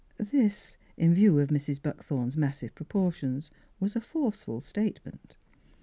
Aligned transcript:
"This, 0.17 0.77
in 0.97 1.13
view 1.13 1.37
of 1.37 1.49
Mrs. 1.49 1.79
Buckthorn's 1.79 2.35
mas 2.35 2.57
sive 2.57 2.73
proportions, 2.73 3.51
was 3.79 3.95
a 3.95 4.01
forceful 4.01 4.59
state 4.59 4.99
ment. 5.05 5.37